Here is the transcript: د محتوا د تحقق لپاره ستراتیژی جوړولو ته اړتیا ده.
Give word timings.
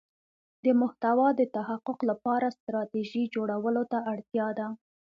د 0.63 0.65
محتوا 0.81 1.27
د 1.39 1.41
تحقق 1.55 1.99
لپاره 2.11 2.55
ستراتیژی 2.57 3.23
جوړولو 3.35 3.83
ته 3.91 3.97
اړتیا 4.13 4.47
ده. 4.59 4.67